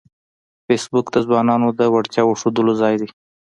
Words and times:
فېسبوک 0.65 1.05
د 1.11 1.17
ځوانانو 1.25 1.67
د 1.79 1.81
وړتیاوو 1.93 2.37
ښودلو 2.39 2.73
ځای 2.81 2.95
دی 3.01 3.09